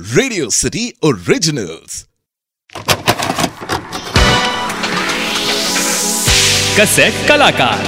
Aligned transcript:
Radio 0.00 0.50
City 0.50 0.92
originals 1.04 2.08
cassette 6.80 7.28
कलाकार। 7.28 7.84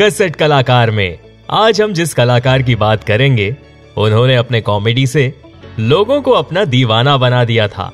cassette 0.00 0.36
कलाकार 0.36 0.90
में 0.90 1.18
आज 1.50 1.80
हम 1.80 1.92
जिस 1.92 2.14
कलाकार 2.14 2.62
की 2.62 2.74
बात 2.74 3.04
करेंगे, 3.04 3.56
उन्होंने 3.96 4.36
अपने 4.36 4.60
कॉमेडी 4.60 5.06
से 5.06 5.34
लोगों 5.78 6.22
को 6.22 6.30
अपना 6.30 6.64
दीवाना 6.64 7.16
बना 7.16 7.44
दिया 7.44 7.68
था। 7.68 7.92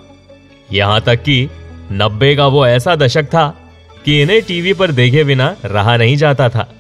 यहाँ 0.73 1.01
तक 1.01 1.17
कि 1.17 1.49
नब्बे 1.93 2.37
का 2.37 2.47
वो 2.47 2.67
ऐसा 2.67 2.97
दशक 2.97 3.25
था 3.25 3.73
कि 4.05 4.23
इन्हें 4.23 4.43
टीवी 4.43 4.73
पर 4.73 4.93
देखे 4.93 5.25
बिना 5.25 5.57
रहा 5.65 5.97
नहीं 5.97 6.17
जाता 6.17 6.49
था। 6.49 6.75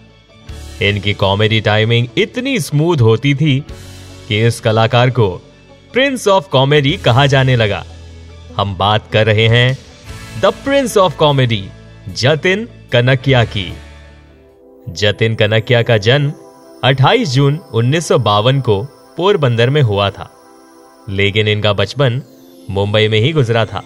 इनकी 0.82 1.14
कॉमेडी 1.14 1.60
टाइमिंग 1.60 2.06
इतनी 2.18 2.60
स्मूथ 2.60 2.96
होती 2.96 3.34
थी 3.34 3.64
कि 4.32 4.46
इस 4.46 4.60
कलाकार 4.60 5.10
को 5.10 5.28
प्रिंस 5.92 6.26
ऑफ़ 6.28 6.48
कॉमेडी 6.48 6.92
कहा 6.96 7.24
जाने 7.26 7.56
लगा। 7.56 7.84
हम 8.56 8.74
बात 8.76 9.10
कर 9.12 9.26
रहे 9.26 9.46
हैं 9.48 9.78
the 10.40 10.52
prince 10.64 10.96
of 10.96 11.16
comedy 11.16 11.64
Jatin 12.16 12.64
Kanakia 12.92 13.44
की। 13.44 13.72
जतिन 14.88 15.34
कनकिया 15.34 15.82
का 15.82 15.98
जन्म 15.98 16.32
28 16.84 17.28
जून 17.28 17.58
उन्नीस 17.74 18.08
को 18.12 18.82
पोरबंदर 19.16 19.70
में 19.70 19.82
हुआ 19.82 20.08
था, 20.10 20.30
लेकिन 21.08 21.48
इनका 21.48 21.72
बचपन 21.72 22.20
मुंबई 22.70 23.08
में 23.08 23.20
ही 23.20 23.32
गुजरा 23.32 23.66
था। 23.66 23.82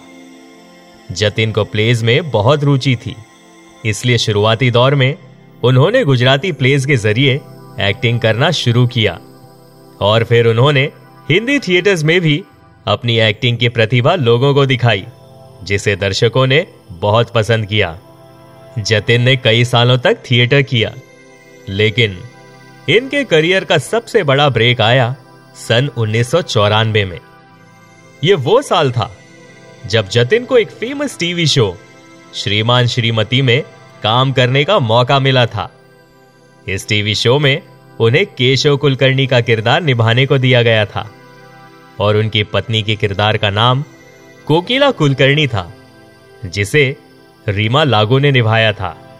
जतिन 1.11 1.51
को 1.51 1.63
प्लेज 1.65 2.03
में 2.03 2.31
बहुत 2.31 2.63
रुचि 2.63 2.95
थी, 2.95 3.15
इसलिए 3.85 4.17
शुरुआती 4.17 4.71
दौर 4.71 4.95
में 4.95 5.13
उन्होंने 5.63 6.03
गुजराती 6.05 6.51
प्लेज 6.51 6.85
के 6.85 6.97
ज़रिए 6.97 7.39
एक्टिंग 7.81 8.19
करना 8.19 8.51
शुरू 8.51 8.87
किया। 8.87 9.19
और 10.01 10.23
फिर 10.23 10.47
उन्होंने 10.47 10.83
हिंदी 11.29 11.59
थिएटर्स 11.59 12.03
में 12.03 12.19
भी 12.21 12.43
अपनी 12.87 13.17
एक्टिंग 13.19 13.57
की 13.57 13.69
प्रतिभा 13.69 14.15
लोगों 14.15 14.53
को 14.53 14.65
दिखाई, 14.65 15.05
जिसे 15.63 15.95
दर्शकों 15.95 16.45
ने 16.47 16.65
बहुत 16.91 17.29
पसंद 17.29 17.65
किया। 17.65 17.97
जतिन 18.79 19.21
ने 19.21 19.35
कई 19.35 19.63
सालों 19.65 19.97
तक 19.97 20.17
थिएटर 20.31 20.61
किया, 20.61 20.93
लेकिन 21.69 22.17
इनके 22.89 23.23
करियर 23.23 23.63
का 23.63 23.77
सबसे 23.77 24.23
बड़ा 24.23 24.49
ब्रेक 24.49 24.81
आया 24.81 25.15
सन 25.57 25.89
उन्नीस 25.97 26.31
सौ 26.31 26.41
चौरानवे 26.41 27.05
में। 27.05 27.19
यह 28.23 28.35
वो 28.35 28.61
साल 28.61 28.91
था 28.91 29.11
जब 29.85 30.09
जतिन 30.09 30.45
को 30.45 30.57
एक 30.57 30.69
फ़ेमस 30.69 31.17
टीवी 31.17 31.47
शो 31.47 31.75
श्रीमान 32.35 32.87
श्रीमती 32.87 33.41
में 33.41 33.61
काम 34.03 34.31
करने 34.31 34.63
का 34.63 34.79
मौका 34.79 35.19
मिला 35.19 35.45
था। 35.45 35.69
इस 36.67 36.87
टीवी 36.87 37.15
शो 37.15 37.37
में 37.39 37.61
उन्हें 37.99 38.25
केशव 38.25 38.77
कुलकर्णी 38.77 39.27
का 39.27 39.41
किरदार 39.41 39.81
निभाने 39.81 40.25
को 40.25 40.37
दिया 40.37 40.61
गया 40.61 40.85
था। 40.85 41.11
और 41.99 42.17
उनकी 42.17 42.43
पत्नी 42.43 42.83
के 42.83 42.95
किरदार 42.95 43.37
का 43.37 43.49
नाम 43.49 43.83
कोकिला 44.45 44.91
कुलकर्णी 44.91 45.47
था, 45.47 45.73
जिसे 46.45 46.97
रीमा 47.47 47.83
लागू 47.83 48.19
ने 48.19 48.31
निभाया 48.31 48.73
था। 48.73 49.19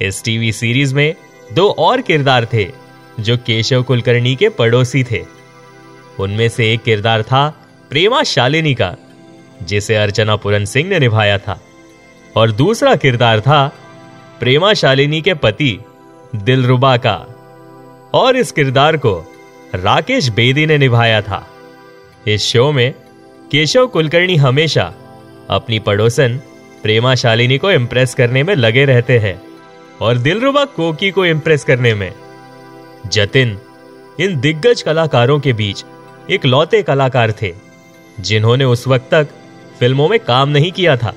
इस 0.00 0.24
टीवी 0.24 0.52
सीरीज़ 0.52 0.94
में 0.94 1.14
दो 1.52 1.70
और 1.70 2.00
किरदार 2.00 2.46
थे, 2.52 2.72
जो 3.20 3.36
केशव 3.36 3.82
कुलकर्णी 3.82 4.36
के 4.36 4.48
पड़ोसी 4.48 5.04
थे। 5.04 5.24
उनमें 6.20 6.48
से 6.48 6.72
एक 6.72 6.82
किरदार 6.82 7.22
था 7.22 7.68
प्रेमा 7.90 8.22
शालिनी 8.22 8.74
का, 8.74 8.96
जिसे 9.62 9.96
अर्चना 9.96 10.36
पुरन 10.36 10.64
सिंह 10.64 10.88
ने 10.88 10.98
निभाया 10.98 11.38
था। 11.38 11.60
और 12.36 12.52
दूसरा 12.52 12.96
किरदार 12.96 13.40
था 13.40 13.72
प्रेमा 14.40 14.74
शालिनी 14.74 15.22
के 15.22 15.34
पति 15.34 15.78
दिलरुबा 16.36 16.96
का। 16.96 17.35
और 18.16 18.36
इस 18.36 18.52
किरदार 18.52 18.96
को 18.96 19.14
राकेश 19.74 20.28
बेदी 20.28 20.66
ने 20.66 20.78
निभाया 20.78 21.20
था। 21.22 21.46
इस 22.28 22.42
शो 22.42 22.72
में 22.72 22.94
केशव 23.50 23.86
कुलकर्णी 23.86 24.36
हमेशा 24.36 24.94
अपनी 25.50 25.78
पड़ोसन, 25.78 26.40
प्रेमा 26.82 27.14
शालिनी 27.14 27.58
को 27.58 27.70
इम्प्रेस 27.70 28.14
करने 28.14 28.42
में 28.42 28.54
लगे 28.54 28.84
रहते 28.84 29.18
हैं 29.18 29.40
और 30.00 30.18
दिलरुबा 30.18 30.64
कोकी 30.64 31.10
को 31.10 31.26
इम्प्रेस 31.26 31.64
करने 31.64 31.94
में। 31.94 32.12
जतिन, 33.06 33.58
इन 34.20 34.40
दिग्गज 34.40 34.82
कलाकारों 34.82 35.40
के 35.40 35.52
बीच 35.52 35.84
एक 36.30 36.46
लौते 36.46 36.82
कलाकार 36.82 37.32
थे, 37.32 37.54
जिन्होंने 38.20 38.64
उस 38.64 38.86
वक्त 38.88 39.08
तक 39.10 39.28
फ़िल्मों 39.78 40.08
में 40.08 40.18
काम 40.20 40.48
नहीं 40.48 40.72
किया 40.72 40.96
था। 40.96 41.14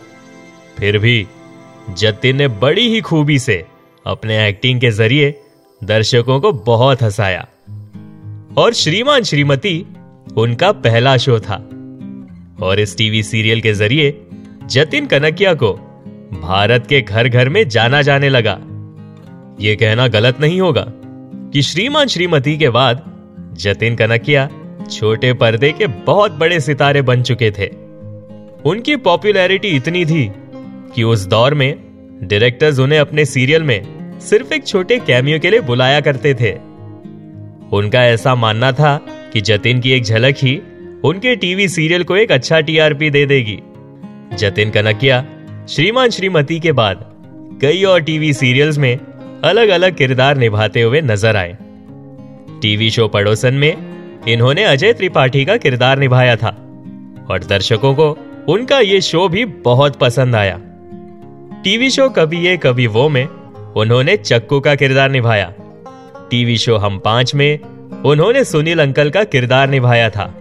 फिर 0.78 0.98
भी 0.98 1.28
जतिन 1.90 2.36
ने 2.36 2.48
बड़ी 2.48 2.90
ही 2.90 3.02
खूबी 3.02 3.40
से 3.40 3.66
अपने 4.06 4.48
एक्टिंग 4.48 4.81
के 4.81 4.92
ज़रिए 4.92 5.42
दर्शकों 5.84 6.40
को 6.40 6.52
बहुत 6.52 7.04
हंसाया। 7.04 7.48
और 8.58 8.74
श्रीमान 8.74 9.24
श्रीमती, 9.24 9.86
उनका 10.38 10.72
पहला 10.72 11.18
शो 11.18 11.40
था। 11.40 11.70
और 12.62 12.80
इस 12.80 12.98
टीवी 12.98 13.24
सीरियल 13.24 13.62
के 13.62 13.74
ज़रिए 13.74 14.22
जतिन 14.66 15.06
कनकिया 15.06 15.54
को 15.54 15.74
भारत 16.42 16.88
के 16.88 17.02
घर 17.02 17.28
घर 17.28 17.50
में 17.50 17.70
जाना 17.70 18.02
जाने 18.02 18.30
लगा। 18.30 18.60
यह 19.62 19.76
कहना 19.76 20.08
गलत 20.08 20.40
नहीं 20.40 20.62
होगा 20.62 20.86
कि 21.54 21.62
श्रीमान 21.62 22.08
श्रीमती 22.08 22.58
के 22.58 22.70
बाद 22.70 23.18
जतिन 23.54 23.96
कनकिया 23.96 24.50
छोटे 24.92 25.34
पर्दे 25.34 25.72
के 25.72 25.88
बहुत 25.88 26.32
बड़े 26.32 26.60
सितारे 26.60 27.02
बन 27.02 27.24
चुके 27.24 27.52
थे। 27.52 27.68
उनकी 28.66 28.96
पॉपुलैरिटी 28.96 29.68
इतनी 29.68 30.06
थी 30.06 30.32
कि 30.96 31.04
उस 31.04 31.26
दौर 31.26 31.54
में 31.54 31.76
डायरेक्टर्स 32.24 32.80
उन्हें 32.80 33.00
अपने 33.00 33.26
सीरियल 33.26 33.64
में 33.64 33.99
सिर्फ़ 34.19 34.53
एक 34.53 34.66
छोटे 34.68 34.97
कैमियो 35.00 35.40
के 35.40 35.50
लिए 35.50 35.59
बुलाया 35.59 36.00
करते 36.02 36.34
थे। 36.34 36.52
उनका 37.75 38.03
ऐसा 38.06 38.35
मानना 38.35 38.72
था 38.72 38.96
कि 39.34 39.41
जतिन 39.41 39.80
की 39.80 39.91
एक 39.91 40.03
झलक 40.03 40.35
ही 40.38 40.62
उनके 41.03 41.35
टीवी 41.35 41.68
सीरियल 41.68 42.03
को 42.03 42.16
एक 42.18 42.31
अच्छा 42.31 42.59
टीआरपी 42.59 43.09
दे 43.09 43.25
देगी। 43.25 43.59
जतिन 44.38 44.69
कनकिया 44.69 45.25
श्रीमान 45.69 46.09
श्रीमती 46.09 46.59
के 46.59 46.72
बाद 46.72 47.06
कई 47.62 47.84
और 47.84 48.02
टीवी 48.02 48.34
सीरियल्स 48.34 48.78
में 48.78 49.00
अलग 49.44 49.69
अलग 49.69 49.96
किरदार 49.96 50.38
निभाते 50.38 50.81
हुए 50.81 51.01
नज़र 51.01 51.36
आए। 51.36 51.57
टीवी 52.62 52.90
शो 52.90 53.07
पड़ोसन 53.07 53.53
में 53.53 53.75
इन्होंने 54.28 54.63
अजय 54.63 54.94
त्रिपाठी 54.94 55.46
का 55.46 55.57
किरदार 55.57 56.00
निभाया 56.00 56.36
था 56.36 56.50
और 57.30 57.44
दर्शकों 57.50 57.94
को 57.96 58.09
उनका 58.50 58.80
ये 58.80 59.01
शो 59.01 59.28
भी 59.30 59.46
बहुत 59.46 59.96
पसंद 59.96 60.36
आया। 60.36 60.59
टीवी 61.63 61.90
शो 61.90 62.09
कभी 62.09 62.40
ये 62.40 62.57
कभी 62.57 62.88
वो 62.88 63.09
में 63.09 63.28
उन्होंने 63.78 64.18
चक्कू 64.18 64.59
का 64.59 64.75
किरदार 64.75 65.12
निभाया। 65.12 65.53
टीवी 66.31 66.57
शो 66.57 66.78
हम 66.78 67.00
पाँच 67.00 67.35
में 67.35 67.59
उन्होंने 68.06 68.44
सुनील 68.44 68.80
अंकल 68.80 69.09
का 69.09 69.24
किरदार 69.24 69.69
निभाया 69.69 70.09
था। 70.09 70.34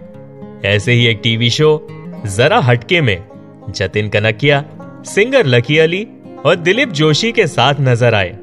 ऐसे 0.65 0.91
ही 0.91 1.05
एक 1.07 1.19
टीवी 1.23 1.49
शो, 1.49 1.87
जरा 2.25 2.59
हटके 2.59 3.01
में, 3.01 3.23
जतिन 3.69 4.09
कनकिया, 4.09 4.63
सिंगर 5.05 5.45
लकी 5.45 5.77
अली 5.77 6.07
और 6.45 6.55
दिलीप 6.55 6.89
जोशी 6.89 7.31
के 7.31 7.47
साथ 7.47 7.73
नज़र 7.79 8.13
आए। 8.13 8.37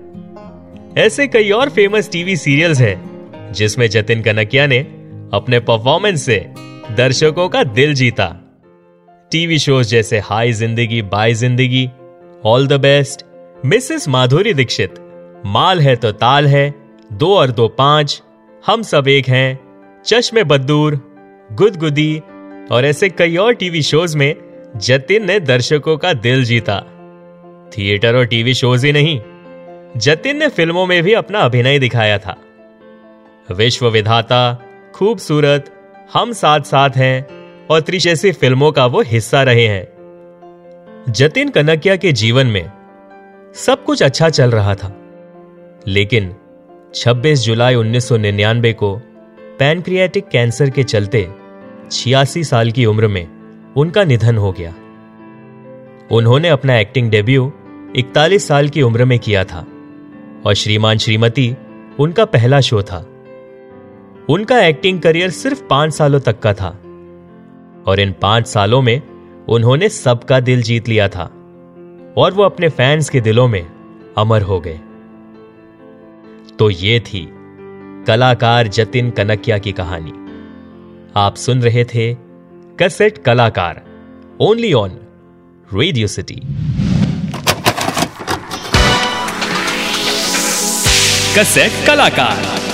ऐसे 0.98 1.26
कई 1.26 1.50
और 1.50 1.68
फ़ेमस 1.68 2.10
टीवी 2.10 2.36
सीरियल्स 2.36 2.80
हैं, 2.80 3.52
जिसमें 3.52 3.88
जतिन 3.88 4.22
कनकिया 4.22 4.66
ने 4.66 4.78
अपने 5.34 5.60
परफॉर्मेंस 5.60 6.22
से 6.22 6.38
दर्शकों 6.96 7.48
का 7.48 7.64
दिल 7.64 7.94
जीता। 7.94 8.26
टीवी 9.32 9.58
शोज़ 9.58 9.88
जैसे 9.88 10.18
hi 10.18 10.52
Zindagi, 10.52 11.02
bye 11.02 11.34
Zindagi, 11.34 11.88
all 12.44 12.66
the 12.66 12.72
best 12.72 13.25
Mrs 13.66 14.08
Madhuri 14.08 14.54
Dixit. 14.54 14.94
माल 15.46 15.80
है 15.80 15.96
तो 15.96 16.12
ताल 16.12 16.46
है, 16.46 16.74
दो 17.12 17.34
और 17.34 17.50
दो 17.50 17.68
पाँच, 17.68 18.22
हम 18.66 18.82
सब 18.82 19.08
एक 19.08 19.28
हैं। 19.28 19.58
चश्मे 20.04 20.44
बद्दूर 20.44 20.94
गुदगुदी, 21.52 22.22
और 22.70 22.84
ऐसे 22.84 23.08
कई 23.08 23.36
और 23.36 23.52
टीवी 23.52 23.82
शोज़ 23.82 24.16
में 24.16 24.34
जतिन 24.76 25.26
ने 25.26 25.40
दर्शकों 25.40 25.96
का 25.96 26.12
दिल 26.12 26.44
जीता। 26.44 26.78
थिएटर 27.68 28.16
और 28.16 28.24
टीवी 28.24 28.54
शोज़ 28.54 28.86
ही 28.86 28.92
नहीं, 28.92 29.20
जतिन 29.96 30.36
ने 30.36 30.48
फ़िल्मों 30.48 30.86
में 30.86 31.02
भी 31.02 31.12
अपना 31.12 31.38
अभिनय 31.38 31.78
दिखाया 31.78 32.18
था। 32.18 32.36
विश्व 33.52 33.88
विधाता, 33.88 34.62
खूबसूरत, 34.94 35.72
हम 36.14 36.32
साथ 36.32 36.60
साथ 36.60 36.90
हैं, 36.90 37.26
और 37.66 37.80
त्रिश 37.80 38.04
जैसी 38.04 38.32
फ़िल्मों 38.32 38.72
का 38.72 38.86
वो 38.86 39.02
हिस्सा 39.02 39.42
रहे 39.42 39.66
हैं। 39.66 39.86
जतिन 41.08 41.48
कनकिया 41.48 41.96
के 41.96 42.12
जीवन 42.12 42.46
में 42.46 42.75
सब 43.56 43.84
कुछ 43.84 44.02
अच्छा 44.02 44.28
चल 44.28 44.50
रहा 44.50 44.74
था। 44.74 44.96
लेकिन 45.86 46.34
26 46.94 47.40
जुलाई 47.40 47.74
1999 47.74 48.72
को 48.72 48.96
पैनक्रियाटिक 49.58 50.28
कैंसर 50.28 50.70
के 50.70 50.82
चलते 50.82 51.28
छियासी 51.90 52.44
साल 52.44 52.70
की 52.70 52.86
उम्र 52.86 53.08
में 53.08 53.28
उनका 53.76 54.04
निधन 54.04 54.36
हो 54.36 54.52
गया। 54.52 54.74
उन्होंने 56.12 56.48
अपना 56.48 56.78
एक्टिंग 56.78 57.10
डेब्यू 57.10 57.52
41 57.96 58.48
साल 58.48 58.68
की 58.68 58.82
उम्र 58.82 59.04
में 59.04 59.18
किया 59.18 59.44
था 59.44 59.66
और 60.46 60.54
श्रीमान 60.54 60.98
श्रीमती 60.98 61.56
उनका 61.98 62.24
पहला 62.24 62.60
शो 62.60 62.82
था। 62.82 63.06
उनका 64.28 64.66
एक्टिंग 64.66 65.00
करियर 65.00 65.30
सिर्फ़ 65.30 65.64
पाँच 65.64 65.92
सालों 65.92 66.20
तक 66.20 66.40
का 66.40 66.54
था 66.54 66.68
और 67.86 68.00
इन 68.00 68.14
पाँच 68.22 68.46
सालों 68.46 68.82
में 68.82 69.02
उन्होंने 69.48 69.88
सबका 69.88 70.40
दिल 70.40 70.62
जीत 70.62 70.88
लिया 70.88 71.08
था। 71.08 71.45
और 72.16 72.32
वो 72.32 72.42
अपने 72.42 72.68
फैंस 72.68 73.08
के 73.10 73.20
दिलों 73.20 73.48
में 73.48 73.66
अमर 74.18 74.42
हो 74.42 74.60
गए। 74.60 74.80
तो 76.58 76.70
ये 76.70 77.00
थी 77.00 77.28
कलाकार 78.06 78.68
जतिन 78.68 79.10
कनकिया 79.10 79.58
की 79.58 79.72
कहानी। 79.72 80.12
आप 81.16 81.34
सुन 81.36 81.62
रहे 81.62 81.84
थे 81.84 82.14
कसेट 82.80 83.18
कलाकार 83.18 83.82
only 84.40 84.72
on 84.72 84.98
radio 85.74 86.06
city 86.06 86.40
cassette 91.38 91.86
कलाकार। 91.86 92.65